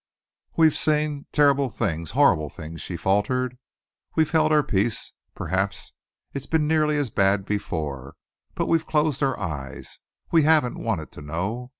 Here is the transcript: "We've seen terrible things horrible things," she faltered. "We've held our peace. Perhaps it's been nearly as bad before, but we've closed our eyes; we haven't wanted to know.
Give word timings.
"We've 0.57 0.75
seen 0.75 1.27
terrible 1.31 1.69
things 1.69 2.09
horrible 2.17 2.49
things," 2.49 2.81
she 2.81 2.97
faltered. 2.97 3.59
"We've 4.15 4.31
held 4.31 4.51
our 4.51 4.63
peace. 4.63 5.13
Perhaps 5.35 5.93
it's 6.33 6.47
been 6.47 6.67
nearly 6.67 6.97
as 6.97 7.11
bad 7.11 7.45
before, 7.45 8.15
but 8.55 8.65
we've 8.65 8.87
closed 8.87 9.21
our 9.21 9.39
eyes; 9.39 9.99
we 10.31 10.41
haven't 10.41 10.81
wanted 10.81 11.11
to 11.11 11.21
know. 11.21 11.69